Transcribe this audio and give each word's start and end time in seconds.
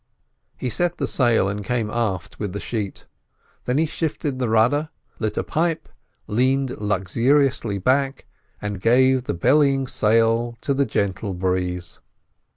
He 0.57 0.71
set 0.71 0.97
the 0.97 1.05
sail 1.05 1.47
and 1.47 1.63
came 1.63 1.91
aft 1.91 2.39
with 2.39 2.53
the 2.53 2.59
sheet. 2.59 3.05
Then 3.65 3.77
he 3.77 3.85
shifted 3.85 4.39
the 4.39 4.49
rudder, 4.49 4.89
lit 5.19 5.37
a 5.37 5.43
pipe, 5.43 5.87
leaned 6.25 6.71
luxuriously 6.81 7.77
back 7.77 8.25
and 8.59 8.81
gave 8.81 9.25
the 9.25 9.35
bellying 9.35 9.85
sail 9.85 10.57
to 10.61 10.73
the 10.73 10.87
gentle 10.87 11.35
breeze. 11.35 11.99